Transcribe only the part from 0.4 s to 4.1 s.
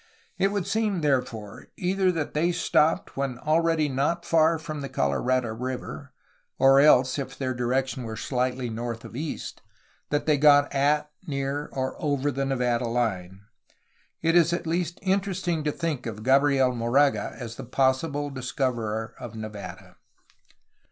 would seem, therefore, either that they stopped when already